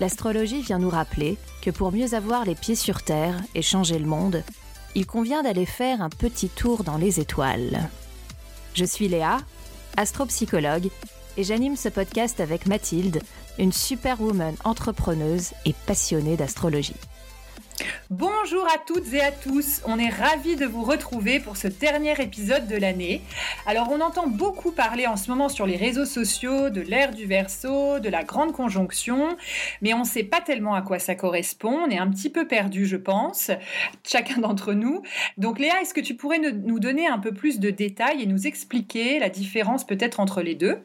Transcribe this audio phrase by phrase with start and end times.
[0.00, 4.06] l'astrologie vient nous rappeler que pour mieux avoir les pieds sur Terre et changer le
[4.06, 4.42] monde,
[4.94, 7.88] il convient d'aller faire un petit tour dans les étoiles.
[8.74, 9.38] Je suis Léa,
[9.96, 10.88] astropsychologue,
[11.36, 13.22] et j'anime ce podcast avec Mathilde,
[13.58, 16.96] une superwoman entrepreneuse et passionnée d'astrologie.
[18.10, 22.20] Bonjour à toutes et à tous, on est ravis de vous retrouver pour ce dernier
[22.20, 23.22] épisode de l'année.
[23.66, 27.26] Alors on entend beaucoup parler en ce moment sur les réseaux sociaux de l'ère du
[27.26, 29.36] verso, de la grande conjonction,
[29.80, 32.48] mais on ne sait pas tellement à quoi ça correspond, on est un petit peu
[32.48, 33.52] perdu je pense,
[34.04, 35.02] chacun d'entre nous.
[35.38, 38.46] Donc Léa, est-ce que tu pourrais nous donner un peu plus de détails et nous
[38.46, 40.82] expliquer la différence peut-être entre les deux?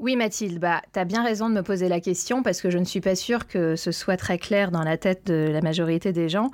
[0.00, 2.78] Oui, Mathilde, bah, tu as bien raison de me poser la question parce que je
[2.78, 6.12] ne suis pas sûre que ce soit très clair dans la tête de la majorité
[6.12, 6.52] des gens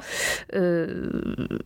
[0.54, 1.10] euh,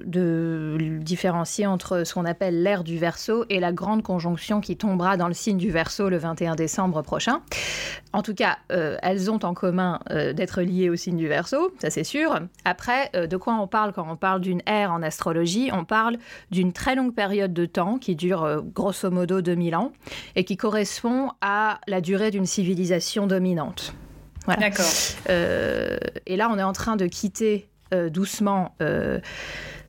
[0.05, 5.17] de différencier entre ce qu'on appelle l'ère du verso et la grande conjonction qui tombera
[5.17, 7.43] dans le signe du verso le 21 décembre prochain.
[8.13, 11.73] En tout cas, euh, elles ont en commun euh, d'être liées au signe du verso,
[11.79, 12.41] ça c'est sûr.
[12.65, 15.71] Après, de quoi on parle quand on parle d'une ère en astrologie?
[15.73, 16.17] On parle
[16.51, 19.93] d'une très longue période de temps qui dure grosso modo 2000 ans
[20.35, 23.95] et qui correspond à la durée d'une civilisation dominante.
[24.57, 24.87] D'accord.
[25.29, 29.21] Euh, et là, on est en train de quitter euh, doucement euh,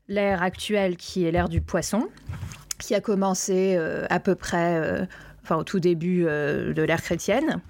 [0.07, 2.09] l'ère actuelle qui est l'ère du poisson,
[2.77, 3.77] qui a commencé
[4.09, 5.07] à peu près
[5.43, 7.61] enfin, au tout début de l'ère chrétienne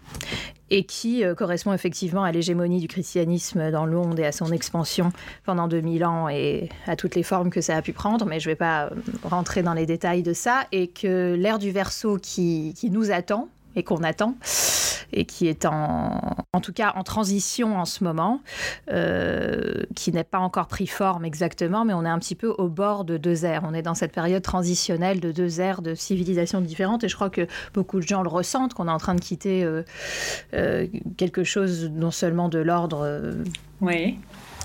[0.70, 5.12] et qui correspond effectivement à l'hégémonie du christianisme dans le monde et à son expansion
[5.44, 8.48] pendant 2000 ans et à toutes les formes que ça a pu prendre, mais je
[8.48, 8.92] ne vais pas
[9.24, 13.50] rentrer dans les détails de ça, et que l'ère du verso qui, qui nous attend,
[13.84, 14.36] qu'on attend
[15.12, 18.42] et qui est en, en tout cas en transition en ce moment,
[18.92, 22.68] euh, qui n'est pas encore pris forme exactement, mais on est un petit peu au
[22.68, 23.64] bord de deux ères.
[23.66, 27.30] On est dans cette période transitionnelle de deux ères de civilisations différentes, et je crois
[27.30, 29.84] que beaucoup de gens le ressentent, qu'on est en train de quitter euh,
[30.54, 33.36] euh, quelque chose non seulement de l'ordre.
[33.82, 34.18] oui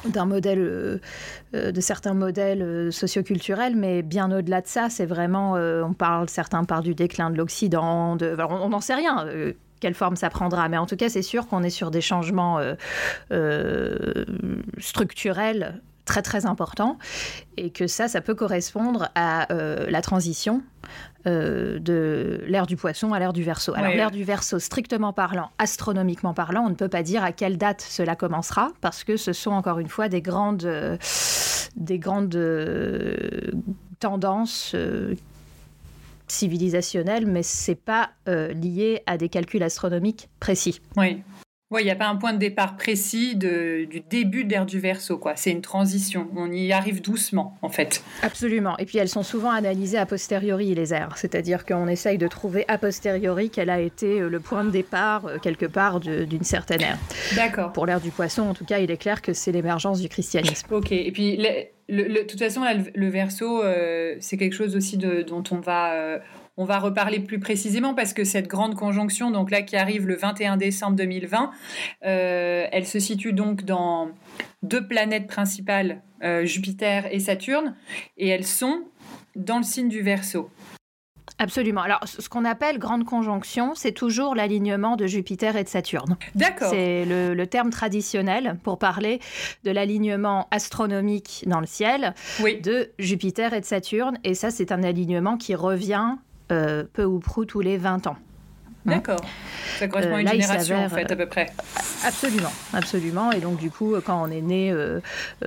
[0.09, 0.99] d'un modèle, euh,
[1.55, 6.29] euh, de certains modèles euh, socioculturels, mais bien au-delà de ça, c'est vraiment, on parle,
[6.29, 9.27] certains parlent du déclin de l'Occident, on n'en sait rien
[9.81, 10.69] quelle forme ça prendra.
[10.69, 12.59] Mais en tout cas, c'est sûr qu'on est sur des changements
[14.79, 16.99] structurels très très important
[17.57, 20.63] et que ça, ça peut correspondre à euh, la transition
[21.27, 23.73] euh, de l'ère du poisson à l'ère du verso.
[23.75, 27.57] Alors l'ère du verso, strictement parlant, astronomiquement parlant, on ne peut pas dire à quelle
[27.57, 30.97] date cela commencera parce que ce sont encore une fois des grandes, euh,
[31.77, 32.39] des grandes
[33.99, 34.77] tendances
[36.29, 40.81] civilisationnelles, mais c'est pas lié à des calculs astronomiques précis.
[40.97, 41.23] Oui.
[41.71, 44.79] Oui, il n'y a pas un point de départ précis du début de l'ère du
[44.79, 45.35] verso, quoi.
[45.35, 46.29] C'est une transition.
[46.37, 48.05] On y arrive doucement, en fait.
[48.23, 48.77] Absolument.
[48.77, 51.17] Et puis elles sont souvent analysées a posteriori, les aires.
[51.17, 55.27] C'est-à-dire qu'on essaye de trouver a posteriori quel a été euh, le point de départ,
[55.27, 56.99] euh, quelque part, d'une certaine ère.
[57.35, 57.73] D'accord.
[57.73, 60.67] Pour l'ère du poisson, en tout cas, il est clair que c'est l'émergence du christianisme.
[60.71, 60.93] Ok.
[60.93, 61.39] Et puis,
[61.89, 62.61] de toute façon,
[62.95, 66.21] le, verso, euh, c'est quelque chose aussi dont on va,
[66.57, 70.17] on va reparler plus précisément parce que cette grande conjonction, donc là qui arrive le
[70.17, 71.51] 21 décembre 2020,
[72.05, 74.11] euh, elle se situe donc dans
[74.63, 77.75] deux planètes principales, euh, Jupiter et Saturne,
[78.17, 78.85] et elles sont
[79.37, 80.49] dans le signe du Verseau.
[81.39, 81.83] Absolument.
[81.83, 86.17] Alors, ce qu'on appelle grande conjonction, c'est toujours l'alignement de Jupiter et de Saturne.
[86.37, 86.71] D'accord.
[86.71, 89.21] C'est le, terme traditionnel pour parler
[89.65, 94.19] de l'alignement astronomique dans le ciel de Jupiter et de Saturne.
[94.23, 96.17] Et ça, c'est un alignement qui revient
[96.53, 98.17] euh, peu ou prou tous les 20 ans.
[98.87, 99.21] Hein D'accord.
[99.79, 101.47] Ça correspond à une euh, génération, en fait, à peu près.
[102.05, 103.33] Absolument, absolument.
[103.33, 105.01] Et donc, du coup, quand on est né euh,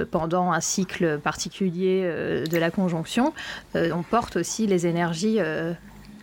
[0.09, 2.01] pendant un cycle particulier
[2.49, 3.33] de la conjonction,
[3.75, 5.39] on porte aussi les énergies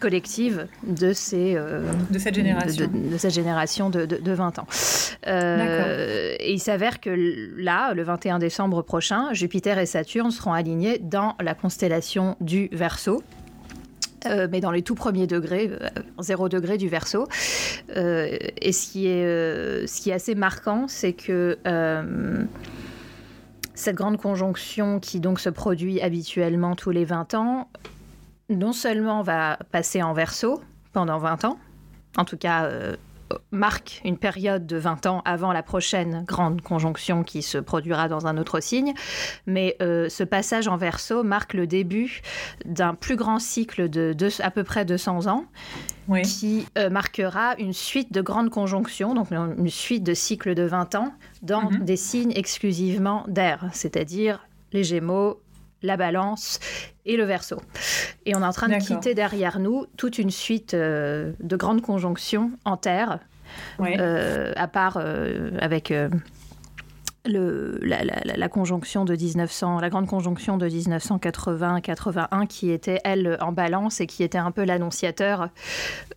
[0.01, 4.67] collectives de, ces, de cette génération de, cette génération de, de 20 ans.
[5.25, 7.11] et il s'avère que
[7.57, 13.23] là, le 21 décembre prochain, Jupiter et Saturne seront alignés dans la constellation du Verseau,
[14.27, 15.71] euh, mais dans les tout premiers degrés,
[16.19, 17.27] 0 euh, degré du verso.
[17.97, 21.59] Euh, et ce qui, est, ce qui est assez marquant, c'est que
[23.75, 27.69] cette grande conjonction qui donc se produit habituellement tous les 20 ans,
[28.49, 30.63] non seulement va passer en verso
[30.93, 31.59] pendant 20 ans,
[32.17, 32.71] en tout cas
[33.51, 38.27] marque une période de 20 ans avant la prochaine grande conjonction qui se produira dans
[38.27, 38.95] un autre signe.
[39.47, 42.21] Mais euh, ce passage en verso marque le début
[42.65, 45.45] d'un plus grand cycle de, à peu près 200 ans
[46.23, 50.95] qui euh, marquera une suite de grandes conjonctions, donc une suite de cycles de 20
[50.97, 51.85] ans dans mhm.
[51.85, 55.41] des signes exclusivement d'air, c'est-à-dire les Gémeaux,
[55.85, 56.59] la balance
[57.07, 57.61] et le verso.
[58.27, 61.83] Et on est en train de quitter derrière nous toute une suite euh, de grandes
[61.83, 63.21] conjonctions en terre,
[63.81, 65.93] euh, à part euh, avec
[67.27, 74.01] le, la, conjonction de 1900, la grande conjonction de 1980-81 qui était, elle, en balance
[74.01, 75.49] et qui était un peu l'annonciateur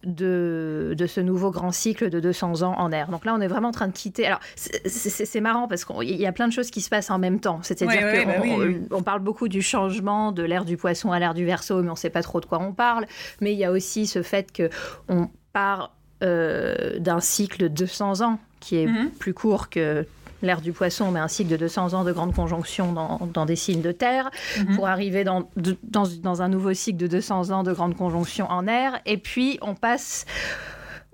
[0.04, 3.08] de, de ce nouveau grand cycle de 200 ans en air.
[3.10, 4.26] Donc là, on est vraiment en train de quitter.
[4.26, 7.40] Alors, c'est marrant parce qu'il y a plein de choses qui se passent en même
[7.40, 7.60] temps.
[7.64, 11.46] C'est-à-dire qu'on bah on, parle beaucoup du changement de l'ère du poisson à l'ère du
[11.46, 13.06] verso, mais on ne sait pas trop de quoi on parle.
[13.40, 18.40] Mais il y a aussi ce fait qu'on part euh, d'un cycle de 200 ans
[18.60, 19.10] qui est mm-hmm.
[19.20, 20.06] plus court que
[20.42, 23.82] l'ère du poisson, mais un cycle de 200 ans de grandes conjonctions dans, des signes
[23.82, 24.76] de terre, mhm.
[24.76, 25.50] pour arriver dans,
[25.84, 29.00] dans, un nouveau cycle de 200 ans de grandes conjonctions en air.
[29.06, 30.26] Et puis, on passe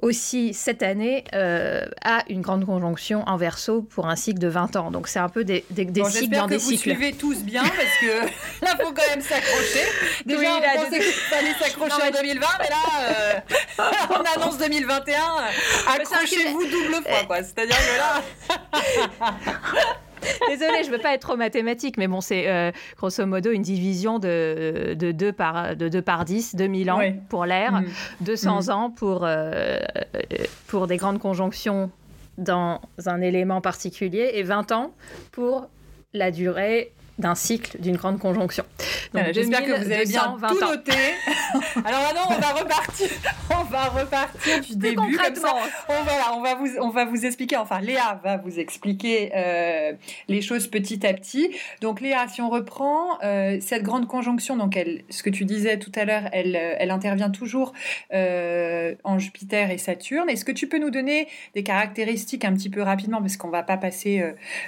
[0.04, 4.76] aussi cette année euh, à une grande conjonction en verso pour un cycle de 20
[4.76, 4.92] ans.
[4.92, 6.90] Donc c'est un peu des, des, des cycles dans des cycles.
[6.90, 9.86] J'espère que vous suivez tous bien parce que là, faut quand même s'accrocher.
[10.26, 15.16] Déjà, oui, on pensait qu'il fallait s'accrocher en 2020, mais là, euh, on annonce 2021.
[15.88, 17.38] Accrochez-vous double fois, quoi.
[17.38, 18.22] C'est-à-dire que là...
[20.50, 23.62] Désolée, je ne veux pas être trop mathématique, mais bon, c'est euh, grosso modo une
[23.62, 27.00] division de, de, 2 par, de 2 par 10, 2000 ans
[27.30, 27.82] pour l'air,
[28.22, 28.66] 200 mm.
[28.66, 28.70] mm.
[28.72, 29.80] ans pour, euh,
[30.68, 31.92] pour des grandes conjonctions
[32.38, 34.94] dans un élément particulier et 20 ans
[35.32, 35.68] pour
[36.14, 38.64] la durée d'un cycle, d'une grande conjonction.
[39.32, 40.92] J'espère que vous avez bien tout noté.
[41.86, 43.10] Alors maintenant, on va repartir,
[43.52, 45.54] on va repartir du début comme ça.
[45.90, 47.58] On, voilà, on va vous, on va vous expliquer.
[47.58, 49.94] Enfin, Léa va vous expliquer euh,
[50.28, 51.56] les choses petit à petit.
[51.82, 55.78] Donc Léa, si on reprend euh, cette grande conjonction, donc elle, ce que tu disais
[55.78, 57.74] tout à l'heure, elle, elle intervient toujours
[58.14, 60.30] euh, en Jupiter et Saturne.
[60.30, 63.62] Est-ce que tu peux nous donner des caractéristiques un petit peu rapidement, parce qu'on va
[63.62, 64.24] pas passer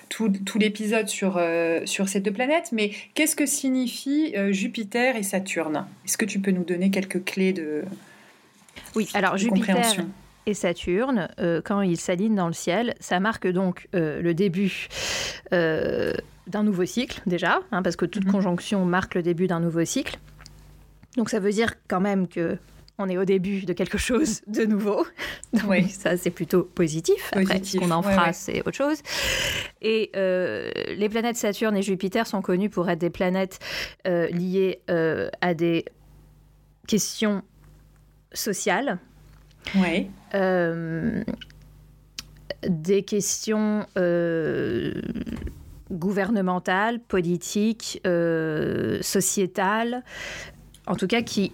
[0.10, 1.42] tout, tout l'épisode sur
[1.86, 5.88] sur ces deux planètes, mais qu'est-ce que signifie euh, Jupiter et Saturne?
[6.06, 7.84] Est-ce que tu peux nous donner quelques clés de
[8.96, 9.78] Oui, alors Jupiter
[10.48, 14.88] et Saturne, euh, quand ils s'alignent dans le ciel, ça marque donc euh, le début
[15.52, 18.32] d'un nouveau cycle déjà, hein, parce que toute mhm.
[18.32, 20.20] conjonction marque le début d'un nouveau cycle.
[21.18, 22.58] Donc ça veut dire quand même que
[22.98, 25.06] on est au début de quelque chose de nouveau.
[25.68, 25.90] oui.
[25.90, 27.30] ça, c'est plutôt positif.
[27.34, 29.00] Après, ce qu'on en fera, c'est autre chose.
[29.82, 33.60] Et euh, les planètes Saturne et Jupiter sont connues pour être des planètes
[34.08, 35.86] euh, liées euh, à des
[36.88, 37.42] questions
[38.34, 39.00] sociales.
[39.76, 40.12] Oui.
[42.68, 43.86] des questions
[45.92, 48.00] gouvernementales, politiques,
[49.02, 50.04] sociétales,
[50.86, 51.52] en tout cas qui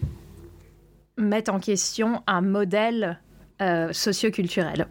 [1.18, 3.20] mettent en question un modèle
[3.62, 4.88] euh, socioculturel.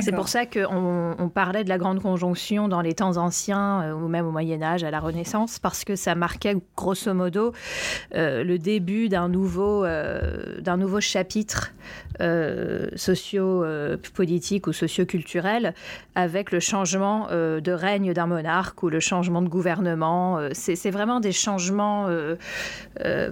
[0.00, 3.92] C'est pour ça qu'on on parlait de la grande conjonction dans les temps anciens euh,
[3.92, 7.52] ou même au Moyen Âge, à la Renaissance, parce que ça marquait grosso modo
[8.14, 11.72] euh, le début d'un nouveau, euh, d'un nouveau chapitre
[12.96, 15.72] socio-politique ou socio-culturel
[16.14, 20.38] avec le changement de règne d'un monarque ou le changement de gouvernement.
[20.52, 22.10] C'est vraiment des changements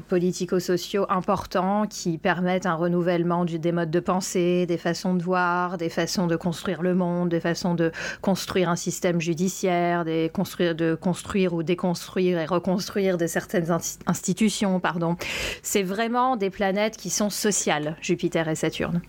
[0.08, 5.76] politico-sociaux importants qui permettent un renouvellement du, des modes de pensée, des façons de voir,
[5.76, 10.94] des façons de construire le monde, des façons de construire un système judiciaire, des de
[10.94, 13.70] construire ou déconstruire et reconstruire de certaines
[14.06, 14.80] institutions.
[14.80, 15.16] Pardon.
[15.62, 19.02] C'est vraiment des planètes qui sont sociales, Jupiter et Saturne.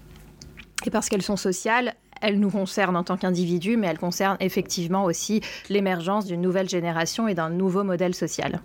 [0.86, 5.06] Et parce qu'elles sont sociales, elles nous concernent en tant qu'individus, mais elles concernent effectivement
[5.06, 8.60] aussi l'émergence d'une nouvelle génération et d'un nouveau modèle social.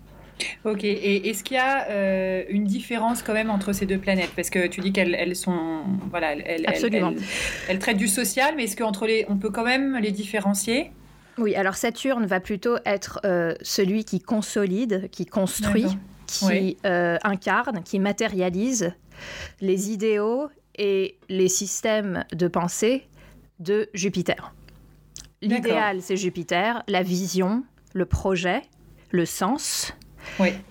[0.65, 4.31] Ok, et est-ce qu'il y a euh, une différence quand même entre ces deux planètes?
[4.35, 6.67] Parce que tu dis qu'elles sont, voilà, elles,
[7.69, 10.91] elles, traitent du social, mais est-ce qu'entre les, on peut quand même les différencier?
[11.39, 15.87] Oui, alors Saturne va plutôt être euh, celui qui consolide, qui construit,
[16.27, 18.93] qui euh, incarne, qui matérialise
[19.61, 23.07] les idéaux et les systèmes de pensée
[23.61, 24.55] de Jupiter.
[25.43, 28.63] L'idéal, c'est Jupiter, la vision, le projet,
[29.11, 29.93] le sens,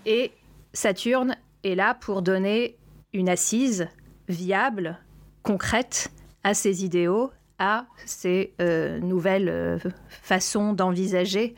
[0.06, 0.32] et
[0.74, 2.78] Saturne est là pour donner
[3.14, 3.88] une assise
[4.28, 4.98] viable,
[5.44, 6.12] concrète
[6.44, 9.78] à ces idéaux, à ces euh, nouvelles euh,
[10.10, 11.56] façons d'envisager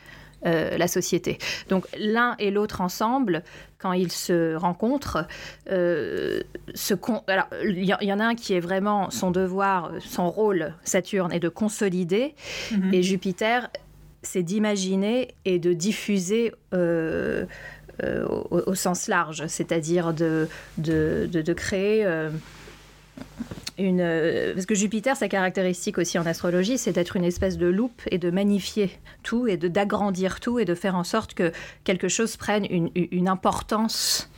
[0.47, 1.39] la société.
[1.69, 3.41] Donc l'un et l'autre ensemble,
[3.79, 5.25] quand ils se rencontrent,
[5.71, 6.43] il
[7.83, 12.35] y, en a un qui est vraiment son devoir, son rôle, Saturne, est de consolider,
[12.69, 12.93] mm-hmm.
[12.93, 13.69] et Jupiter,
[14.25, 17.45] c'est d'imaginer et de diffuser euh,
[18.01, 20.47] au, sens large, c'est-à-dire de,
[20.77, 22.29] de, de, créer euh,
[23.77, 24.53] une...
[24.53, 28.17] Parce que Jupiter, sa caractéristique aussi en astrologie, c'est d'être une espèce de loupe et
[28.17, 28.91] de magnifier
[29.23, 31.51] tout et d'agrandir tout et de faire en sorte que
[31.83, 34.29] quelque chose prenne une, une importance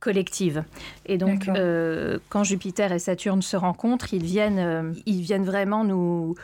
[0.00, 0.64] collective.
[1.06, 5.84] Et donc, euh, quand Jupiter et Saturne se rencontrent, ils viennent, euh, ils viennent vraiment
[5.84, 6.34] nous,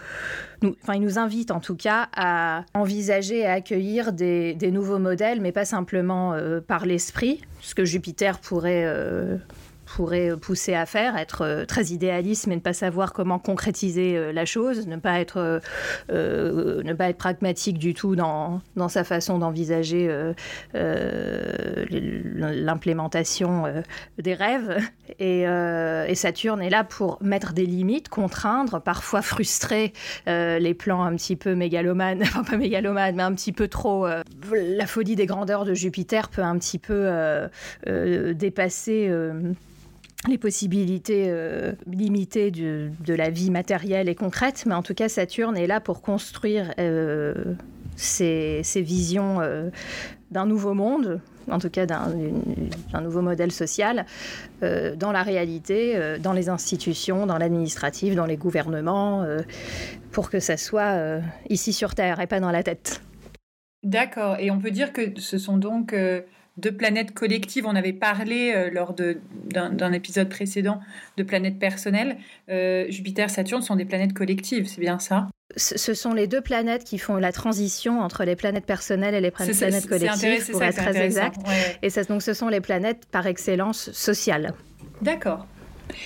[0.82, 4.98] enfin, ils nous invitent en tout cas à envisager et à accueillir des, des nouveaux
[4.98, 8.84] modèles, mais pas simplement euh, par l'esprit, ce que Jupiter pourrait
[9.84, 14.32] pourrait pousser à faire, être euh, très idéaliste mais ne pas savoir comment concrétiser euh,
[14.32, 15.60] la chose, ne pas être,
[16.10, 20.10] euh, ne pas être pragmatique du tout dans, dans sa façon d'envisager
[21.90, 23.64] l'implémentation
[24.18, 24.78] des rêves.
[25.18, 25.44] Et,
[26.14, 29.92] Saturne est là pour mettre des limites, contraindre, parfois frustrer
[30.26, 34.06] les plans un petit peu mégalomanes, enfin pas mégalomanes, mais un petit peu trop.
[34.06, 37.10] la folie des grandeurs de Jupiter peut un petit peu
[37.86, 39.10] dépasser
[40.28, 45.56] les possibilités euh, limitées de, la vie matérielle et concrète, mais en tout cas Saturne
[45.56, 47.34] est là pour construire euh,
[47.96, 49.70] ces, visions euh,
[50.30, 54.06] d'un nouveau monde, en tout cas d'un nouveau modèle social,
[54.62, 59.26] dans la réalité, dans les institutions, dans l'administratif, dans les gouvernements,
[60.10, 63.02] pour que ça soit ici sur Terre et pas dans la tête.
[63.82, 65.94] D'accord, et on peut dire que ce sont donc
[66.56, 67.66] de planètes collectives.
[67.66, 70.80] On avait parlé euh, lors d'un épisode précédent
[71.16, 72.16] de planètes personnelles.
[72.48, 75.28] Euh, Jupiter, Saturne sont des planètes collectives, c'est bien ça?
[75.56, 79.30] Ce sont les deux planètes qui font la transition entre les planètes personnelles et les
[79.30, 81.38] planètes collectives, pour être très exact.
[81.82, 84.54] Et donc, ce sont les planètes par excellence sociales.
[85.02, 85.46] D'accord.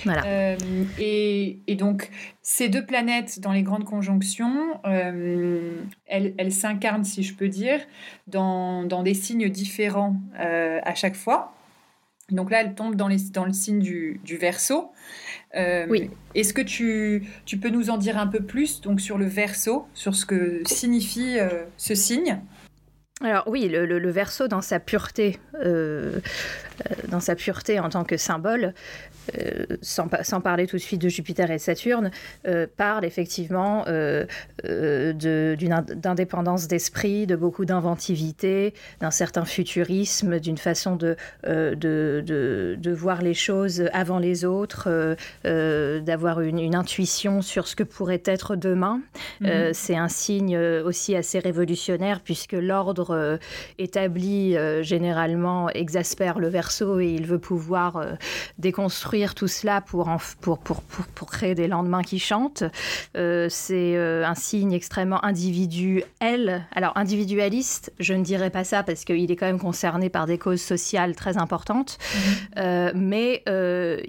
[0.07, 0.55] Euh,
[0.97, 2.09] et, donc,
[2.41, 7.79] ces deux planètes dans les grandes conjonctions, euh, elles, s'incarnent, si je peux dire,
[8.27, 11.53] dans, des signes différents euh, à chaque fois.
[12.29, 14.91] Donc là, elles tombent dans, dans le signe du, du verso.
[15.55, 16.11] oui.
[16.35, 19.87] Est-ce que tu, tu, peux nous en dire un peu plus donc, sur le verso,
[19.95, 21.37] sur ce que signifie
[21.77, 22.39] ce signe?
[23.21, 25.39] Alors oui, le, le, verso dans sa pureté,
[27.07, 28.73] dans sa pureté en tant que symbole,
[29.37, 32.11] euh, sans, sans, parler tout de suite de Jupiter et Saturne,
[32.47, 34.25] euh, parle effectivement euh,
[34.63, 41.75] d'une d'indépendance d'esprit, de beaucoup d'inventivité, d'un certain futurisme, d'une façon de, de,
[42.25, 48.23] de, voir les choses avant les autres, d'avoir une, une, intuition sur ce que pourrait
[48.25, 49.01] être demain.
[49.41, 49.73] Mhm.
[49.73, 53.39] C'est un signe aussi assez révolutionnaire puisque l'ordre
[53.77, 56.68] établi généralement exaspère le verso
[56.99, 58.03] et il veut pouvoir
[58.57, 60.09] déconstruire tout cela pour,
[60.41, 62.63] pour, pour, pour, créer des lendemains qui chantent.
[63.17, 66.65] Euh, c'est euh, un signe extrêmement individuel.
[66.75, 70.37] Alors, individualiste, je ne dirais pas ça parce qu'il est quand même concerné par des
[70.37, 72.33] causes sociales très importantes, mhm.
[72.57, 73.43] euh, mais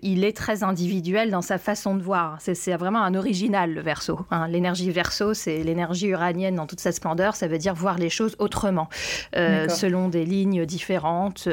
[0.03, 2.39] il est très individuel dans sa façon de voir.
[2.41, 4.21] C'est vraiment un original, le verso.
[4.31, 4.49] Hein.
[4.49, 7.37] L'énergie verso, c'est l'énergie uranienne dans toute sa splendeur.
[7.37, 8.89] Ça veut dire voir les choses autrement,
[9.33, 11.49] selon des lignes différentes,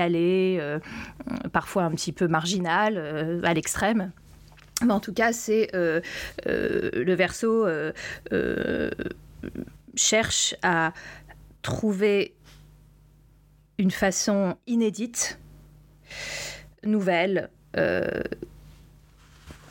[0.00, 0.78] décalées,
[1.52, 4.12] parfois un petit peu marginales euh, à l'extrême.
[4.82, 6.00] Mais en tout cas, c'est euh,
[6.46, 7.66] euh, le verso
[9.94, 10.92] cherche à
[11.62, 12.34] trouver
[13.78, 15.38] une façon inédite,
[16.84, 17.50] nouvelle,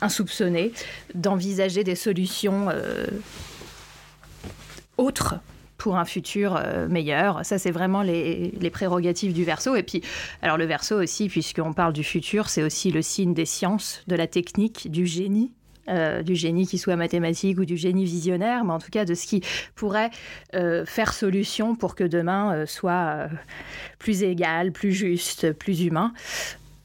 [0.00, 0.72] insoupçonnée,
[1.14, 2.68] d'envisager des solutions
[4.96, 5.40] autres
[5.80, 7.44] pour un futur euh, meilleur.
[7.44, 9.74] Ça, c'est vraiment les, prérogatives du verso.
[9.74, 10.02] Et puis,
[10.42, 14.14] alors le verso aussi, puisqu'on parle du futur, c'est aussi le signe des sciences, de
[14.14, 15.52] la technique, du génie.
[15.88, 19.14] Euh, du génie qui soit mathématique ou du génie visionnaire, mais en tout cas de
[19.14, 19.42] ce qui
[19.74, 20.10] pourrait
[20.54, 23.28] euh, faire solution pour que demain soit
[23.98, 26.12] plus égal, plus juste, plus humain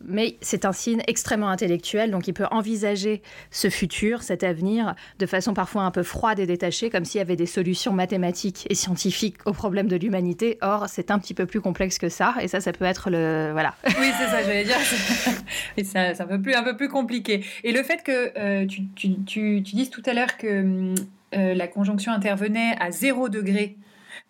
[0.07, 3.21] mais c'est un signe extrêmement intellectuel, donc il peut envisager
[3.51, 7.21] ce futur, cet avenir, de façon parfois un peu froide et détachée, comme s'il y
[7.21, 10.57] avait des solutions mathématiques et scientifiques aux problèmes de l'humanité.
[10.61, 13.49] Or, c'est un petit peu plus complexe que ça, et ça, ça peut être le...
[13.51, 13.75] Voilà.
[13.97, 14.77] Oui, c'est ça, j'allais dire.
[15.83, 17.43] c'est un, peu plus, un peu plus compliqué.
[17.63, 20.93] Et le fait que euh, tu, dises tout à l'heure que
[21.35, 23.77] euh, la conjonction intervenait à zéro degré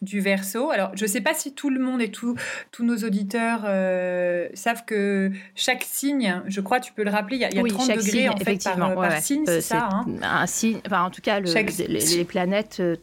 [0.02, 0.72] du verso.
[0.72, 2.36] Alors, je ne sais pas si tout le monde et tous
[2.80, 7.46] nos auditeurs euh, savent que chaque signe, je crois, tu peux le rappeler, il y
[7.46, 7.64] a, 30
[7.96, 12.26] degrés en fait, par, signe, c'est ça hein un signe, enfin, en tout cas, les,
[12.26, 12.96] planètes euh,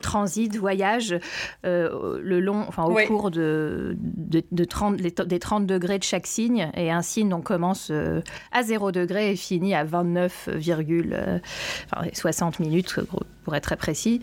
[0.00, 1.18] transitent, voyagent
[1.62, 6.70] le long, enfin, au cours de, de, 30, des 30 degrés de chaque signe.
[6.74, 7.92] Et un signe donc, commence
[8.52, 12.98] à 0 degré et finit à 29,60 minutes,
[13.44, 14.22] pour être très précis.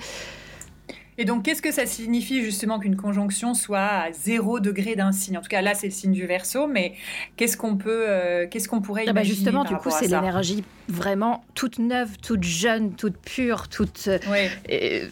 [1.21, 5.37] Et donc, qu'est-ce que ça signifie justement qu'une conjonction soit à zéro degré d'un signe
[5.37, 6.95] En tout cas, là, c'est le signe du verso, mais
[7.37, 10.63] qu'est-ce qu'on peut, euh, qu'est-ce qu'on pourrait ah bah, imaginer Justement, du coup, c'est l'énergie
[10.87, 15.07] vraiment toute neuve, toute jeune, toute pure, toute euh,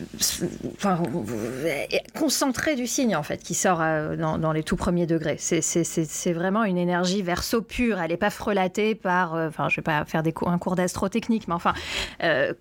[0.73, 0.99] enfin,
[2.17, 5.37] concentrée du signe en fait, qui sort euh, dans, les tout premiers degrés.
[5.37, 7.99] C'est vraiment une énergie verso pure.
[7.99, 11.53] Elle n'est pas frelatée par, enfin, je vais pas faire des un cours d'astrotechnique, mais
[11.53, 11.75] enfin,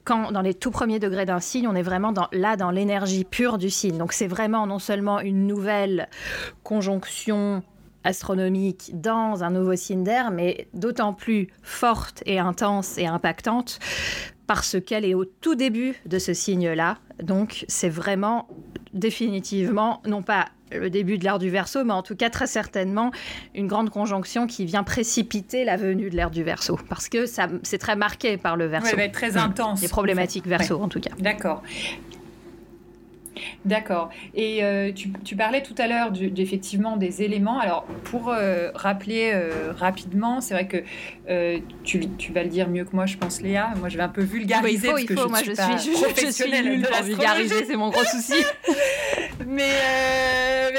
[0.04, 3.24] quand dans les tout premiers degrés d'un signe, on est vraiment dans, là dans l'énergie
[3.24, 3.98] pure du signe.
[3.98, 6.08] Donc c'est vraiment non seulement une nouvelle
[6.64, 7.62] conjonction
[8.04, 13.78] astronomique dans un nouveau signe d'air, mais d'autant plus forte et intense et impactante
[14.46, 16.98] parce qu'elle est au tout début de ce signe-là.
[17.22, 18.48] Donc c'est vraiment
[18.92, 23.10] définitivement, non pas le début de l'ère du Verseau, mais en tout cas très certainement
[23.54, 27.48] une grande conjonction qui vient précipiter la venue de l'ère du Verseau, parce que ça
[27.62, 28.96] c'est très marqué par le Verseau.
[28.96, 29.80] Ouais, très intense.
[29.82, 31.10] Les problématiques Verseau en tout cas.
[31.18, 31.62] D'accord.
[33.64, 34.10] D'accord.
[34.34, 37.58] Et euh, tu, parlais tout à l'heure effectivement des éléments.
[37.58, 40.78] Alors, pour euh, rappeler euh, rapidement, c'est vrai que
[41.84, 43.70] tu, vas le dire mieux que moi, je pense, Léa.
[43.78, 44.88] Moi, je vais un peu vulgariser.
[44.98, 48.34] il faut, parce que moi, je suis, professionnelle je, vulgariser, c'est mon gros souci.
[49.46, 49.72] mais,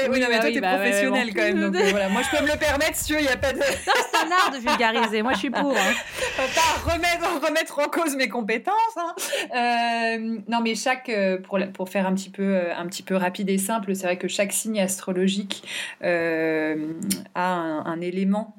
[0.08, 1.70] oui, mais toi, tu es bah professionnelle quand même.
[1.70, 2.08] Donc, voilà.
[2.08, 3.60] Moi, je peux me le permettre, si il n'y a pas de.
[3.60, 5.22] c'est un art de vulgariser.
[5.22, 5.76] Moi, je suis pour.
[5.76, 5.92] Hein.
[6.36, 8.74] Pas remettre, remettre en cause mes compétences.
[8.96, 10.18] Hein.
[10.48, 11.10] non, mais chaque,
[11.44, 14.18] pour, pour faire un petit peu euh, un petit peu rapide et simple, c'est vrai
[14.18, 15.62] que chaque signe astrologique
[16.02, 16.92] euh,
[17.34, 18.54] a un, élément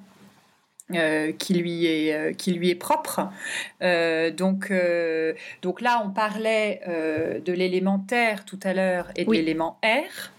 [0.94, 3.30] euh, qui, lui est, qui lui est propre.
[3.82, 4.74] donc,
[5.62, 10.34] donc là, on parlait de l'élément terre tout à l'heure et de l'élément air.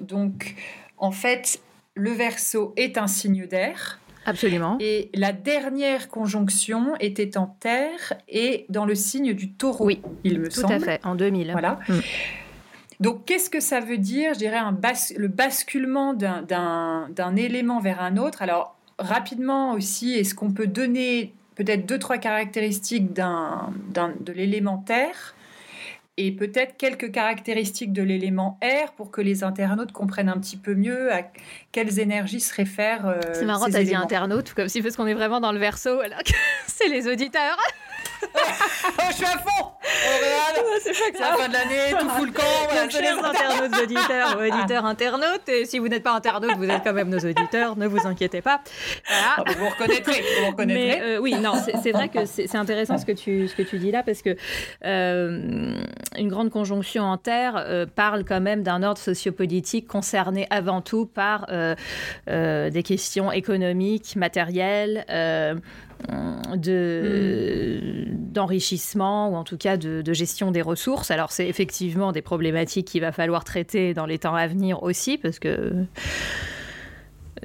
[0.00, 0.54] donc,
[0.98, 1.60] en fait,
[1.94, 4.00] le verso est un signe d'air.
[4.26, 4.76] Absolument.
[4.80, 10.40] Et la dernière conjonction était en terre et dans le signe du taureau, oui, il
[10.40, 10.76] me semble.
[10.76, 11.52] Tout à fait, en 2000.
[11.52, 11.78] Voilà.
[11.88, 11.98] Mm.
[13.00, 14.78] Donc, qu'est-ce que ça veut dire Je dirais un
[15.16, 18.42] le basculement d'un élément vers un autre?
[18.42, 25.34] Alors, rapidement aussi, est-ce qu'on peut donner peut-être deux, trois caractéristiques de l'élémentaire?
[26.16, 30.74] Et peut-être quelques caractéristiques de l'élément air pour que les internautes comprennent un petit peu
[30.74, 31.22] mieux à
[31.72, 33.06] quelles énergies se réfèrent.
[33.06, 36.00] Euh, c'est marrant, t'as dit internautes, comme si parce qu'on est vraiment dans le verso,
[36.00, 36.32] alors que
[36.66, 37.56] c'est les auditeurs.
[38.22, 39.70] Oh, je suis à fond
[40.82, 42.42] C'est la fin de l'année, tout fout le camp.
[42.68, 46.92] Voilà, chers internautes, auditeurs, auditeurs, internautes, et si vous n'êtes pas internautes, vous êtes quand
[46.92, 48.60] même nos auditeurs, ne vous inquiétez pas.
[49.06, 49.22] Voilà.
[49.38, 51.00] Ah, vous reconnaîtrez, vous reconnaîtrez.
[51.00, 53.78] Mais, euh, oui, non, c'est vrai que c'est intéressant ce que, tu, ce que tu
[53.78, 54.36] dis là, parce que
[54.84, 55.74] euh,
[56.16, 61.06] une grande conjonction en Terre euh, parle quand même d'un ordre sociopolitique concerné avant tout
[61.06, 61.46] par
[62.26, 65.04] des questions économiques, matérielles,
[66.56, 71.10] de, d'enrichissement ou en tout cas de, gestion des ressources.
[71.10, 75.18] Alors c'est effectivement des problématiques qu'il va falloir traiter dans les temps à venir aussi
[75.18, 75.84] parce que euh,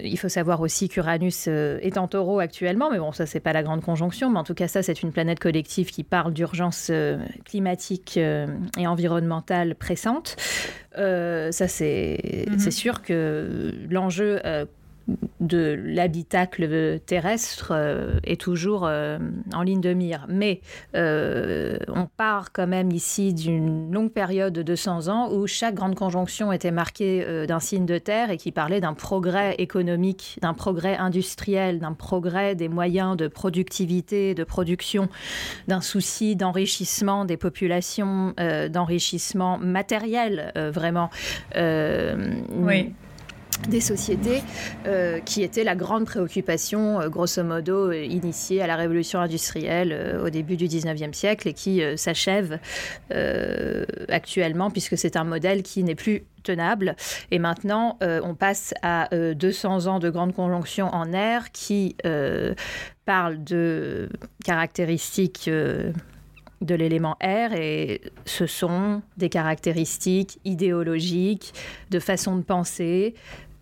[0.01, 3.53] il faut savoir aussi qu'Uranus euh, est en taureau actuellement, mais bon, ça, c'est pas
[3.53, 6.87] la grande conjonction, mais en tout cas, ça, c'est une planète collective qui parle d'urgence
[6.89, 10.35] euh, climatique et environnementale pressante.
[10.95, 14.41] ça, c'est, c'est sûr que l'enjeu
[15.39, 19.19] de l'habitacle terrestre euh, est toujours euh,
[19.53, 20.25] en ligne de mire.
[20.29, 20.61] Mais
[20.95, 25.95] euh, on part quand même ici d'une longue période de 200 ans où chaque grande
[25.95, 30.97] conjonction était marquée d'un signe de terre et qui parlait d'un progrès économique, d'un progrès
[30.97, 35.09] industriel, d'un progrès des moyens de productivité, de production,
[35.67, 38.33] d'un souci d'enrichissement des populations,
[38.69, 41.09] d'enrichissement matériel, vraiment.
[41.55, 42.93] oui
[43.67, 44.41] des sociétés
[44.85, 50.19] euh, qui était la grande préoccupation, euh, grosso modo, euh, initiée à la révolution industrielle
[50.23, 52.59] au début du 19e siècle et qui s'achève
[54.09, 56.95] actuellement puisque c'est un modèle qui n'est plus tenable.
[57.31, 61.95] Et maintenant, on passe à 200 ans de grande conjonction en air qui
[63.05, 64.09] parle de
[64.43, 65.49] caractéristiques
[66.61, 71.53] de l'élément R et ce sont des caractéristiques idéologiques,
[71.91, 73.15] de façon de penser,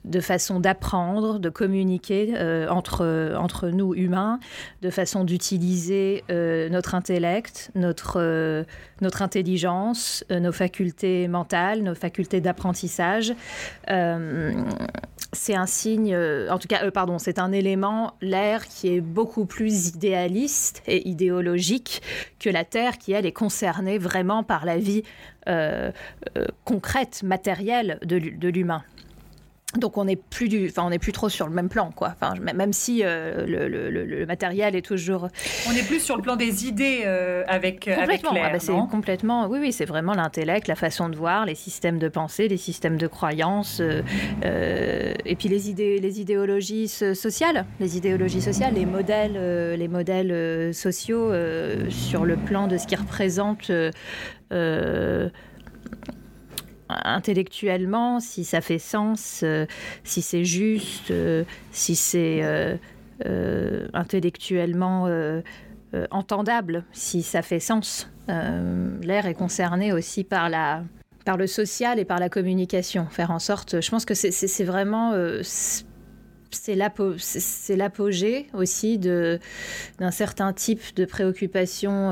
[0.06, 4.40] de façon d'apprendre, de communiquer euh, entre, entre nous humains,
[4.82, 8.64] de façon d'utiliser euh, notre intellect, notre, euh,
[9.02, 13.34] notre intelligence, nos facultés mentales, nos facultés d'apprentissage
[15.36, 19.88] c'est un signe, en tout cas, pardon, c'est un élément, l'air, qui est beaucoup plus
[19.88, 22.04] idéaliste et idéologique
[22.40, 25.02] que la Terre, qui, elle, est concernée vraiment par la vie
[26.66, 28.84] concrète, matérielle de l'humain.
[29.78, 32.14] Donc on n'est plus du, enfin on n'est plus trop sur le même plan quoi.
[32.14, 35.30] Enfin même si euh, le, matériel est toujours.
[35.68, 38.32] On est plus sur le plan des idées euh, avec complètement.
[38.32, 39.48] Avec ah bah, c'est complètement.
[39.48, 42.98] Oui oui c'est vraiment l'intellect, la façon de voir, les systèmes de pensée, les systèmes
[42.98, 49.76] de croyances, euh, et puis les idées, les idéologies sociales, les idéologies sociales, les modèles,
[49.78, 51.32] les modèles sociaux
[51.90, 53.72] sur le plan de ce qui représente
[56.90, 59.66] intellectuellement, si ça fait sens, euh,
[60.04, 65.08] si c'est juste, euh, si c'est euh, intellectuellement
[66.12, 68.10] entendable, si ça fait sens.
[68.28, 70.84] L'air est concerné aussi par la
[71.26, 73.08] par le social et par la communication.
[73.10, 75.14] Faire en sorte, je pense que c'est vraiment
[76.52, 79.40] c'est l'apogée aussi d'un
[80.12, 82.12] certain type de préoccupation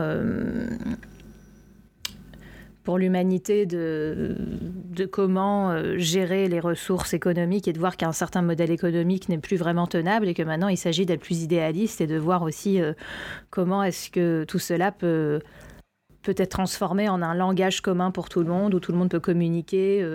[2.83, 8.41] pour l'humanité de, de, comment euh, gérer les ressources économiques et de voir qu'un certain
[8.41, 12.07] modèle économique n'est plus vraiment tenable et que maintenant il s'agit d'être plus idéaliste et
[12.07, 12.93] de voir aussi euh,
[13.49, 15.41] comment est-ce que tout cela peut
[16.23, 19.09] peut être transformé en un langage commun pour tout le monde, où tout le monde
[19.09, 20.07] peut communiquer,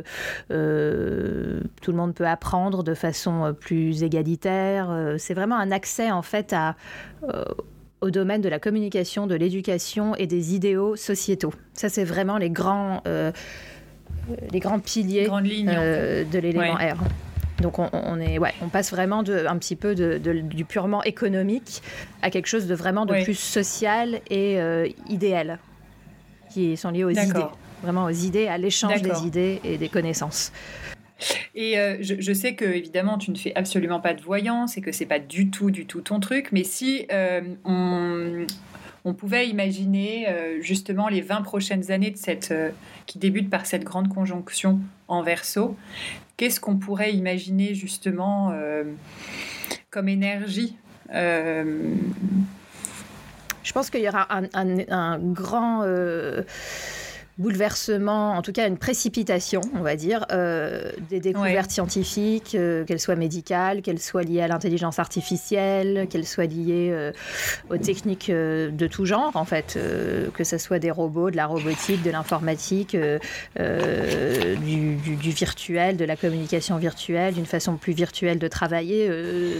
[0.52, 5.16] euh, tout le monde peut apprendre de façon plus égalitaire.
[5.18, 6.76] C'est vraiment un accès en fait à
[8.00, 11.52] au domaine de la communication, de l'éducation et des idéaux sociétaux.
[11.74, 13.32] Ça, c'est vraiment les grands, euh,
[14.52, 16.96] les grands piliers euh, de l'élément R.
[17.62, 21.82] Donc on, est, ouais, on passe vraiment de, un petit peu de, du purement économique
[22.20, 25.58] à quelque chose de vraiment de plus social et euh, idéal,
[26.52, 27.46] qui sont liés aux idées,
[27.82, 30.52] vraiment aux idées, à l'échange des idées et des connaissances.
[31.54, 34.92] Et euh, je, sais que évidemment tu ne fais absolument pas de voyance et que
[34.92, 40.60] c'est pas du tout, du tout ton truc, mais si euh, on, pouvait imaginer euh,
[40.60, 42.52] justement les 20 prochaines années de cette,
[43.06, 45.76] qui débutent par cette grande conjonction en verso,
[46.36, 48.52] qu'est-ce qu'on pourrait imaginer justement
[49.90, 50.76] comme énergie
[51.10, 51.92] Je
[53.72, 54.44] pense qu'il y aura un,
[54.90, 55.82] un grand
[57.38, 63.00] bouleversement, en tout cas une précipitation, on va dire, euh, des découvertes scientifiques, euh, qu'elles
[63.00, 67.12] soient médicales, qu'elles soient liées à l'intelligence artificielle, qu'elles soient liées euh,
[67.68, 69.78] aux techniques de tout genre, en fait,
[70.34, 72.96] que ce soit des robots, de la robotique, de l'informatique,
[73.56, 79.10] du, du, virtuel, de la communication virtuelle, d'une façon plus virtuelle de travailler.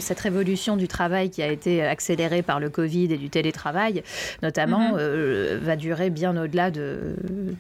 [0.01, 4.03] cette révolution du travail qui a été accélérée par le Covid et du télétravail,
[4.43, 5.57] notamment, mm-hmm.
[5.57, 7.17] va durer bien au-delà de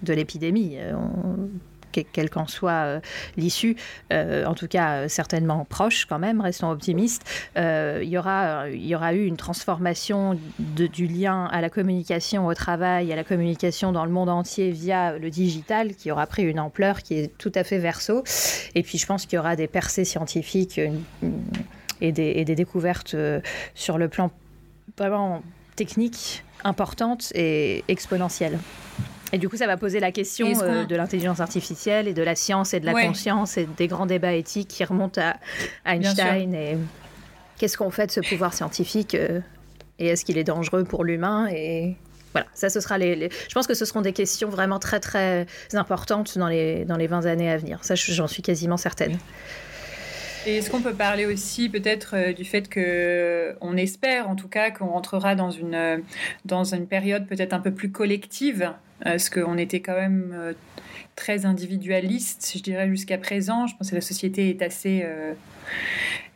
[0.06, 0.92] de l'épidémie euh,
[2.12, 3.00] quelle qu'en soit euh,
[3.38, 3.74] l'issue,
[4.12, 7.24] euh, en tout cas certainement proche quand même, restons optimistes,
[7.56, 12.52] il, y aura, il y aura eu une transformation du lien à la communication au
[12.52, 16.60] travail, à la communication dans le monde entier via le digital qui aura pris une
[16.60, 18.22] ampleur qui est tout à fait verso.
[18.74, 20.78] Et puis je pense qu'il y aura des percées scientifiques
[22.02, 23.16] et des, et des découvertes
[23.74, 24.30] sur le plan
[24.98, 25.42] vraiment
[25.76, 28.58] technique importantes et exponentielles.
[29.32, 32.36] Et du coup, ça va poser la question euh, de l'intelligence artificielle et de la
[32.36, 36.54] science et de la conscience et des grands débats éthiques qui remontent à, Einstein.
[36.54, 36.76] Et
[37.58, 39.40] qu'est-ce qu'on fait de ce pouvoir scientifique euh,
[39.98, 41.96] Et est-ce qu'il est dangereux pour l'humain Et
[42.32, 45.46] voilà, ça, ce sera les, Je pense que ce seront des questions vraiment très, très
[45.72, 47.82] importantes dans les, dans les 20 années à venir.
[47.82, 49.18] Ça, j'en suis quasiment certaine.
[50.46, 54.70] Est-ce qu'on peut parler aussi peut-être euh, du fait que on espère en tout cas
[54.70, 56.02] qu'on rentrera dans une,
[56.44, 60.52] dans une période peut-être un peu plus collective parce qu'on était quand même euh,
[61.16, 63.66] très individualiste, je dirais, jusqu'à présent.
[63.66, 65.32] Je pense que la société est assez, euh,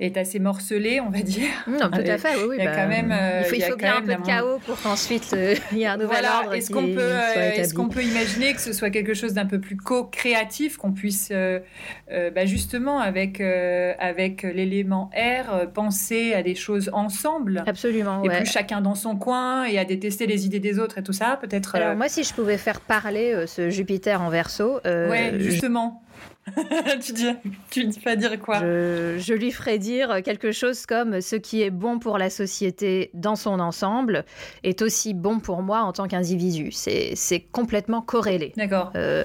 [0.01, 1.49] est assez morcelée, on va dire.
[1.67, 2.57] Non, tout à fait, oui.
[2.59, 4.81] il, y a bah, quand même, euh, il faut, bien un peu de chaos pour
[4.81, 5.35] qu'ensuite
[5.73, 6.55] il y ait un nouvel ordre.
[6.55, 9.77] Est-ce qu'on peut, est qu'on peut imaginer que ce soit quelque chose d'un peu plus
[9.77, 18.23] co-créatif, qu'on puisse bah, justement, avec, avec l'élément R, penser à des choses ensemble Absolument.
[18.25, 21.13] Et plus chacun dans son coin et à détester les idées des autres et tout
[21.13, 21.75] ça, peut-être.
[21.75, 26.03] Alors, moi, si je pouvais faire parler ce Jupiter en verso, euh, ouais, justement.
[27.03, 27.29] tu, dis,
[27.71, 31.71] tu dis pas dire quoi je, lui ferai dire quelque chose comme ce qui est
[31.71, 34.25] bon pour la société dans son ensemble
[34.63, 36.71] est aussi bon pour moi en tant qu'individu.
[36.73, 38.53] C'est complètement corrélé.
[38.57, 38.91] D'accord.
[38.97, 39.25] Euh,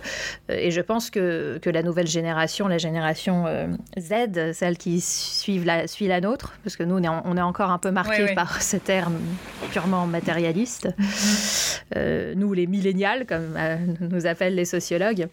[0.50, 5.60] et je pense que, que, la nouvelle génération, la génération euh, Z, celle qui suit
[5.60, 8.34] la, suit la nôtre, parce que nous, on est, on est encore un peu marqué
[8.36, 9.18] par ce terme
[9.72, 12.34] purement matérialiste, mm-hmm.
[12.36, 13.58] nous, les millénials, comme
[14.00, 15.28] nous appellent les sociologues,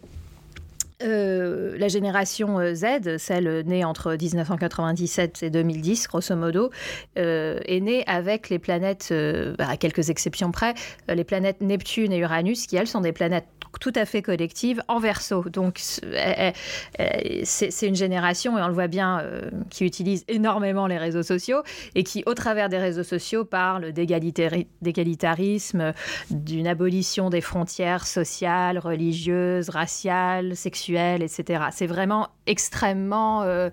[1.04, 6.70] euh, la génération euh, Z, celle née entre 1997 et 2010, grosso modo,
[7.18, 9.12] euh, est née avec les planètes,
[9.58, 10.74] bah, à quelques exceptions près,
[11.08, 13.46] les planètes Neptune et Uranus, qui elles sont des planètes
[13.80, 15.44] tout à fait collectives en verso.
[15.48, 19.22] Donc c'est une génération, et on le voit bien,
[19.70, 21.62] qui utilise énormément les réseaux sociaux
[21.94, 25.92] et qui, au travers des réseaux sociaux, parle d'égalitarisme,
[26.30, 31.64] d'une abolition des frontières sociales, religieuses, raciales, sexuelles etc.
[31.72, 33.70] C'est vraiment extrêmement, euh,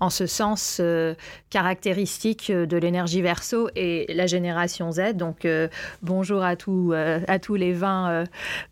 [0.00, 1.14] en ce sens, euh,
[1.50, 5.14] caractéristique de l'énergie verso et la génération Z.
[5.14, 5.68] Donc, euh,
[6.02, 8.24] bonjour à, tous à tous les 20,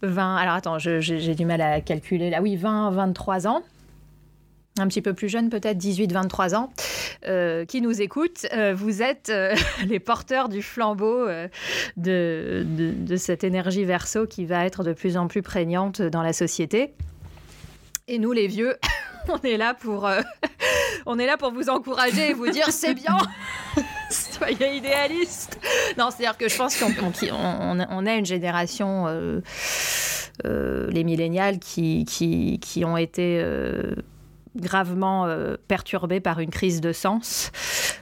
[0.02, 3.62] 20 alors attends, j'ai du mal à calculer là, oui, 20, 23 ans
[4.78, 6.70] un petit peu plus jeune, peut-être 18-23 ans,
[7.66, 8.46] qui nous écoutent.
[8.74, 9.30] vous êtes
[9.86, 11.26] les porteurs du flambeau
[11.98, 16.32] de, de, cette énergie verso qui va être de plus en plus prégnante dans la
[16.32, 16.94] société.
[18.10, 18.76] Et nous, les vieux,
[19.28, 20.20] on est là pour, euh,
[21.06, 23.16] on est là pour vous encourager et vous dire c'est bien.
[24.10, 25.60] Soyez idéaliste.
[25.96, 29.40] Non, c'est-à-dire que je pense qu'on on, est une génération, euh, euh,
[30.44, 33.44] les millénials, qui, qui, qui, ont été
[34.56, 35.28] gravement
[35.68, 37.52] perturbés par une crise de sens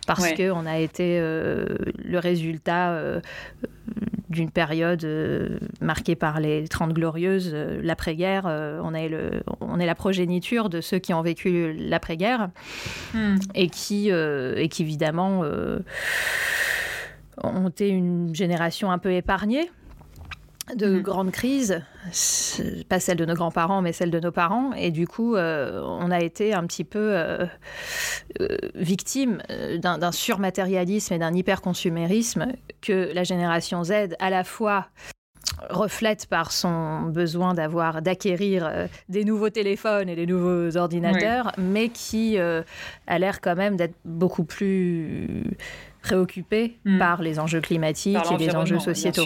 [0.06, 3.20] parce qu'on a été le résultat
[4.28, 8.44] d'une période euh, marquée par les Trente Glorieuses, euh, l'après-guerre.
[8.46, 12.50] Euh, on, est le, on est la progéniture de ceux qui ont vécu l'après-guerre
[13.14, 13.36] hmm.
[13.54, 15.42] et, qui, et qui, évidemment,
[17.42, 19.70] ont été une génération un peu épargnée
[20.74, 21.02] de mhm.
[21.02, 21.82] grandes crises,
[22.88, 24.72] pas celle de nos grands-parents, mais celle de nos parents.
[24.74, 27.46] Et du coup, euh, on a été un petit peu euh,
[28.40, 29.42] euh, victime
[29.78, 32.48] d'un surmatérialisme et d'un hyperconsumérisme
[32.80, 34.88] que la génération Z, à la fois
[35.70, 42.38] reflète par son besoin d'avoir d'acquérir des nouveaux téléphones et des nouveaux ordinateurs, mais qui
[42.38, 45.44] a l'air quand même d'être beaucoup plus
[46.02, 46.98] préoccupé hmm.
[46.98, 49.24] par les enjeux climatiques et les enjeux sociétaux.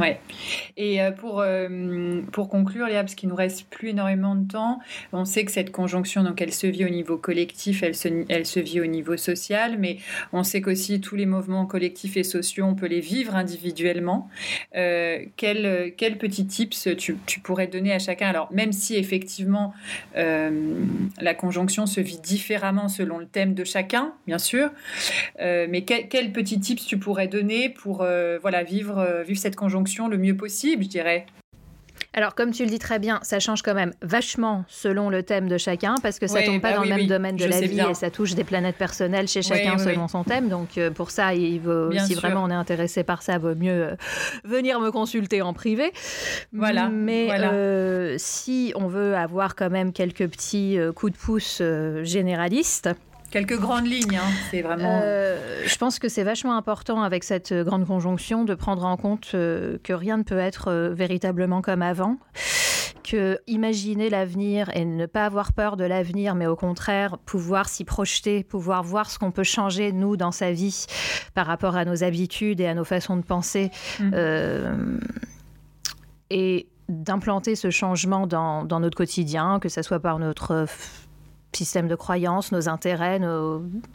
[0.00, 0.18] Ouais.
[0.78, 4.78] Et euh, pour, euh, pour conclure, Léa, parce qu'il nous reste plus énormément de temps,
[5.12, 8.46] on sait que cette conjonction, donc elle se vit au niveau collectif, elle se, elle
[8.46, 9.98] se vit au niveau social, mais
[10.32, 14.30] on sait qu'aussi tous les mouvements collectifs et sociaux, on peut les vivre individuellement.
[14.74, 18.28] Euh, quel, quel petit tips tu, tu, pourrais donner à chacun?
[18.28, 19.74] Alors, même si effectivement
[20.14, 24.70] la conjonction se vit différemment selon le thème de chacun, bien sûr,
[25.38, 27.98] mais quel, quel, petit tips tu pourrais donner pour
[28.40, 29.89] voilà, vivre, vivre cette conjonction?
[29.98, 31.26] Le mieux possible, je dirais.
[32.12, 35.48] Alors, comme tu le dis très bien, ça change quand même vachement selon le thème
[35.48, 37.60] de chacun, parce que ça ne tombe pas bah dans le même domaine de la
[37.60, 40.48] vie et ça touche des planètes personnelles chez chacun selon son thème.
[40.48, 43.70] Donc, euh, pour ça, il vaut, si vraiment on est intéressé par ça, vaut mieux
[43.70, 43.96] euh,
[44.44, 45.92] venir me consulter en privé.
[46.52, 46.88] Voilà.
[46.88, 51.62] Mais euh, si on veut avoir quand même quelques petits coups de pouce
[52.02, 52.90] généralistes,
[53.30, 54.32] Quelques grandes lignes, hein.
[54.50, 55.00] c'est vraiment.
[55.04, 59.30] Euh, je pense que c'est vachement important avec cette grande conjonction de prendre en compte
[59.34, 62.16] euh, que rien ne peut être euh, véritablement comme avant,
[63.04, 67.84] que imaginer l'avenir et ne pas avoir peur de l'avenir, mais au contraire pouvoir s'y
[67.84, 70.86] projeter, pouvoir voir ce qu'on peut changer nous dans sa vie
[71.34, 74.98] par rapport à nos habitudes et à nos façons de penser, mmh.
[76.30, 80.66] et d'implanter ce changement dans, dans, notre quotidien, que ce soit par notre
[81.56, 83.18] système de croyances, nos intérêts,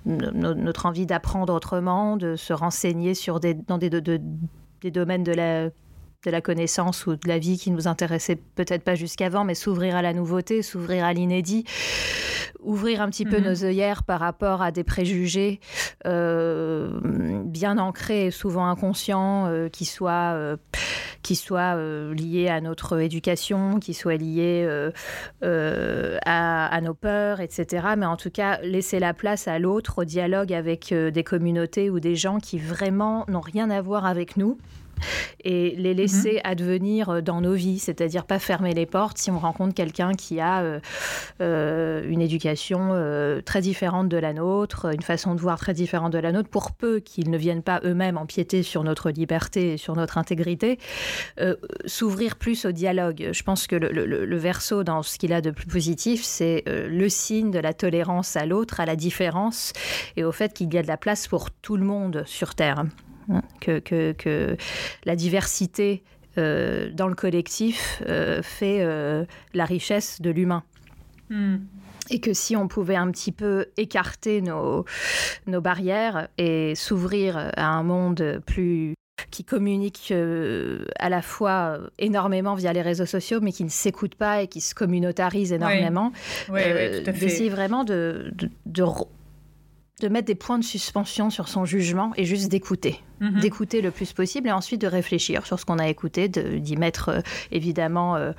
[0.06, 5.70] notre envie d'apprendre autrement, de se renseigner sur des, dans des, des domaines de la,
[6.26, 9.96] de la connaissance ou de la vie qui nous intéressait peut-être pas jusqu'avant, mais s'ouvrir
[9.96, 11.66] à la nouveauté, s'ouvrir à l'inédit,
[12.66, 13.46] ouvrir un petit peu mhm.
[13.46, 15.60] nos œillères par rapport à des préjugés
[16.06, 16.90] euh,
[17.46, 20.58] bien ancrés et souvent inconscients, euh, qui soient, euh,
[21.22, 24.68] qui soient liés à notre éducation, qui soient liés
[25.42, 27.88] à, à, nos peurs, etc.
[27.98, 32.00] Mais en tout cas, laisser la place à l'autre, au dialogue avec des communautés ou
[32.00, 34.58] des gens qui vraiment n'ont rien à voir avec nous
[35.44, 36.42] et les laisser mhm.
[36.44, 40.40] advenir euh, dans nos vies, c'est-à-dire pas fermer les portes si on rencontre quelqu'un qui
[40.40, 40.80] a euh,
[41.42, 42.76] euh, une éducation
[43.46, 46.72] très différente de la nôtre, une façon de voir très différente de la nôtre, pour
[46.72, 50.80] peu qu'ils ne viennent pas eux-mêmes empiéter sur notre liberté et sur notre intégrité,
[51.86, 53.30] s'ouvrir plus au dialogue.
[53.32, 57.10] Je pense que le, le verso dans ce qu'il a de plus positif, c'est le
[57.10, 59.74] signe de la tolérance à l'autre, à la différence
[60.16, 62.86] et au fait qu'il y a de la place pour tout le monde sur Terre.
[63.30, 64.58] Hein, que, que,
[65.06, 66.04] la diversité
[66.38, 70.64] euh, dans le collectif euh, fait euh, la richesse de l'humain.
[71.30, 71.58] Hmm.
[72.12, 74.86] Et que si on pouvait un petit peu écarter nos,
[75.48, 78.94] nos barrières et s'ouvrir à un monde plus
[79.32, 80.14] qui communiquent
[81.00, 84.62] à la fois énormément via les réseaux sociaux, mais qui ne s'écoutent pas et qui
[84.62, 86.12] se communautarisent énormément.
[86.50, 86.62] Oui.
[87.02, 88.84] D'essayer vraiment de, de, de
[90.02, 93.02] de mettre des points de suspension sur son jugement et juste d'écouter.
[93.22, 93.40] Mhm.
[93.40, 97.10] D'écouter le plus possible et ensuite de réfléchir sur ce qu'on a écouté, d'y mettre
[97.10, 98.34] euh, évidemment euh,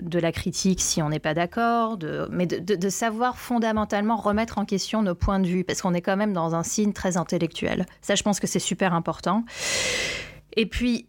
[0.00, 1.98] de la critique si on n'est pas d'accord,
[2.30, 6.16] mais de, savoir fondamentalement remettre en question nos points de vue parce qu'on est quand
[6.16, 7.86] même dans un signe très intellectuel.
[8.00, 9.44] Ça, je pense que c'est super important.
[10.56, 11.06] Et puis,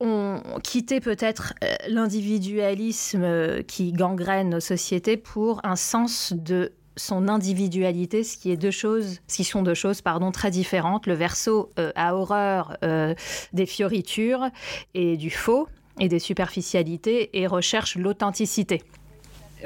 [0.00, 8.24] on quittait peut-être euh, l'individualisme qui gangrène nos sociétés pour un sens de son individualité,
[8.24, 11.06] ce qui est deux choses, ce qui sont deux choses pardon très différentes.
[11.06, 13.14] Le verso euh, a horreur euh,
[13.52, 14.48] des fioritures
[14.94, 15.68] et du faux
[16.00, 18.82] et des superficialités et recherche l'authenticité.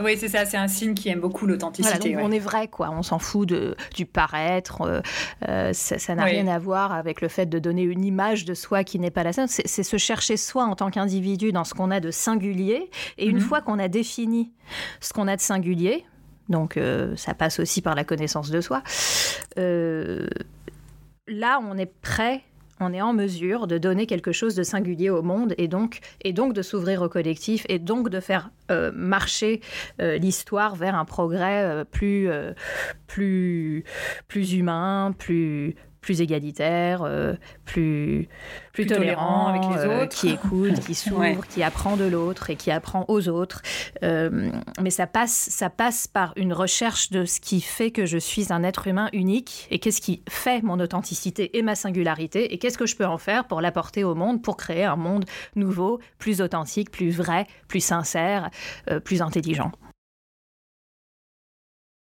[0.01, 2.17] Oui, c'est ça, c'est un signe qui aime beaucoup l'authenticité.
[2.19, 2.91] On est vrai, quoi.
[2.91, 5.03] On s'en fout de, du paraître.
[5.49, 8.85] Euh, ça n'a rien à voir avec le fait de donner une image de soi
[8.85, 9.49] qui n'est pas la sienne.
[9.49, 12.91] C'est se chercher soi en tant qu'individu dans ce qu'on a de singulier.
[13.17, 13.43] Et une mhm.
[13.43, 14.53] fois qu'on a défini
[15.01, 16.05] ce qu'on a de singulier,
[16.49, 18.83] donc euh, ça passe aussi par la connaissance de soi.
[19.59, 20.29] Euh,
[21.27, 22.43] là, on est prêt
[22.81, 26.33] on est en mesure de donner quelque chose de singulier au monde et donc, et
[26.33, 29.63] donc de s'ouvrir au collectif et donc de faire euh, marcher
[29.99, 32.31] l'histoire vers un progrès plus,
[33.09, 33.83] plus,
[34.29, 37.35] plus humain, plus, plus égalitaire, euh,
[37.65, 38.29] plus,
[38.73, 42.57] plus, tolérant, avec les euh, autres, qui écoute, qui s'ouvre, qui apprend de l'autre et
[42.57, 43.63] qui apprend aux autres.
[44.03, 48.19] Euh, mais ça passe, ça passe par une recherche de ce qui fait que je
[48.19, 52.59] suis un être humain unique et qu'est-ce qui fait mon authenticité et ma singularité et
[52.59, 55.25] qu'est-ce que je peux en faire pour l'apporter au monde, pour créer un monde
[55.57, 58.51] nouveau, plus authentique, plus vrai, plus sincère,
[59.05, 59.73] plus intelligent.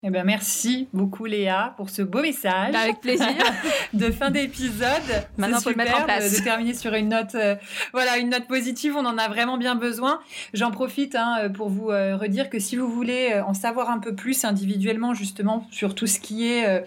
[0.04, 2.74] Eh ben, merci beaucoup Léa pour ce beau message.
[2.74, 3.28] Avec plaisir.
[3.92, 4.88] de fin d'épisode.
[5.36, 6.40] Maintenant, faut le mettre en place.
[6.40, 7.54] De, terminer sur une note, euh,
[7.92, 8.96] voilà, une note positive.
[8.96, 10.18] On en a vraiment bien besoin.
[10.54, 14.00] J'en profite hein, pour vous euh, redire que si vous voulez euh, en savoir un
[14.00, 16.82] peu plus individuellement, justement, sur tout ce qui est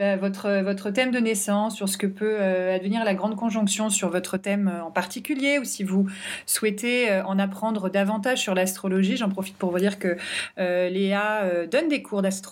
[0.00, 4.10] bah, votre, votre thème de naissance, sur ce que peut advenir la grande conjonction, sur
[4.10, 6.08] votre thème en particulier, ou si vous
[6.44, 10.16] souhaitez en apprendre davantage sur l'astrologie, j'en profite pour vous dire que
[10.56, 12.47] Léa donne des cours d'astrologie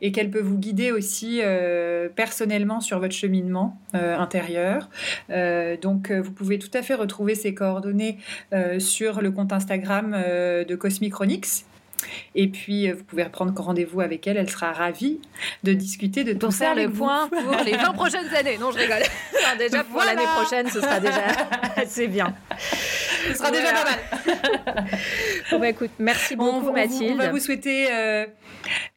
[0.00, 4.88] et qu'elle peut vous guider aussi euh, personnellement sur votre cheminement euh, intérieur.
[5.30, 8.18] Euh, donc vous pouvez tout à fait retrouver ses coordonnées
[8.78, 11.64] sur le compte Instagram de Cosmicronix.
[12.36, 14.36] Et puis, vous pouvez reprendre rendez-vous avec elle.
[14.36, 15.18] Elle sera ravie
[15.64, 18.56] de discuter de tout faire le point pour les 20 prochaines années.
[18.58, 19.02] Non, je rigole.
[19.58, 21.26] déjà, pour l'année prochaine, ce sera déjà
[21.76, 22.34] assez bien.
[23.26, 24.86] Ce sera déjà pas mal.
[25.50, 27.12] bon, bah, écoute, merci beaucoup, Mathilde.
[27.14, 27.88] On va vous souhaiter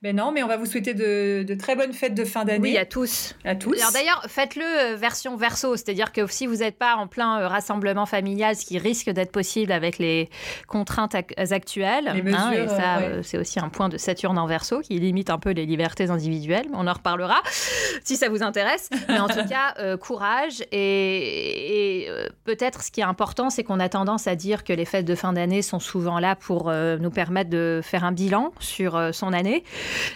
[0.01, 2.71] ben non, mais on va vous souhaiter de, très bonnes fêtes de fin d'année.
[2.71, 3.35] Oui, à tous.
[3.45, 3.79] À tous.
[3.79, 7.47] Alors d'ailleurs, faites-le euh, version verso, c'est-à-dire que si vous n'êtes pas en plein euh,
[7.47, 10.29] rassemblement familial, ce qui risque d'être possible avec les
[10.67, 14.81] contraintes actuelles, les hein, et ça, euh, c'est aussi un point de Saturne en verso
[14.81, 16.67] qui limite un peu les libertés individuelles.
[16.73, 17.41] On en reparlera
[18.03, 18.89] si ça vous intéresse.
[19.07, 22.07] Mais en tout cas, courage et,
[22.43, 25.15] peut-être ce qui est important, c'est qu'on a tendance à dire que les fêtes de
[25.15, 29.63] fin d'année sont souvent là pour nous permettre de faire un bilan sur son année.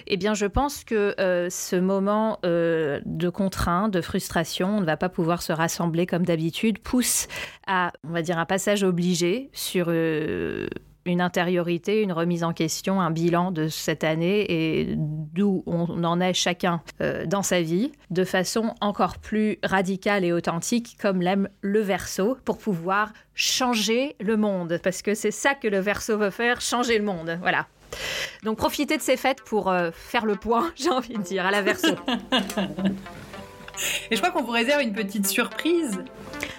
[0.08, 4.86] Eh bien, je pense que euh, ce moment euh, de contrainte, de frustration, on ne
[4.86, 7.28] va pas pouvoir se rassembler comme d'habitude, pousse
[7.68, 10.68] à, on va dire, un passage obligé sur euh,
[11.06, 16.20] une intériorité, une remise en question, un bilan de cette année et d'où on en
[16.20, 16.82] est chacun
[17.26, 22.58] dans sa vie, de façon encore plus radicale et authentique, comme l'aime le verso, pour
[22.58, 24.80] pouvoir changer le monde.
[24.84, 27.38] Parce que c'est ça que le verso veut faire, changer le monde.
[27.42, 27.68] Voilà.
[28.44, 31.52] Donc profitez de ces fêtes pour euh, faire le point, j'ai envie de dire, à
[31.52, 31.96] la verso.
[34.10, 36.00] Et je crois qu'on vous réserve une petite surprise.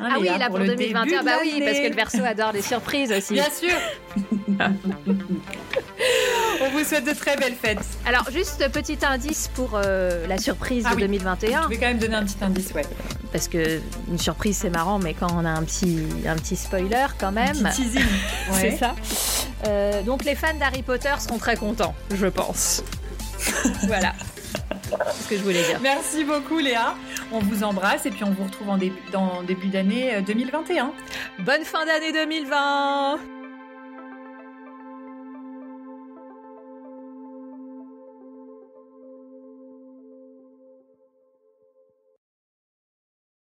[0.01, 3.13] Hein, ah oui, là pour, 2021, bah oui, parce que le verso adore les surprises
[3.13, 3.35] aussi.
[3.35, 3.75] Bien sûr.
[6.61, 7.85] On vous souhaite de très belles fêtes.
[8.07, 11.65] Alors, juste petit indice pour euh, la surprise ah de 2021.
[11.65, 12.85] Je vais quand même donner un petit indice, ouais.
[13.33, 17.07] Parce que une surprise, c'est marrant, mais quand on a un petit, un petit spoiler
[17.19, 17.67] quand même.
[17.67, 17.91] Un petit
[18.53, 18.95] c'est ça.
[19.67, 22.83] Euh, donc, les fans d'Harry Potter seront très contents, je pense.
[23.87, 24.15] voilà.
[25.11, 25.81] C'est ce que je voulais dire.
[25.83, 26.95] Merci beaucoup Léa.
[27.33, 30.87] On vous embrasse et puis on vous retrouve en début, dans début d'année 2021.
[30.87, 33.36] Euh, Bonne fin d'année 2020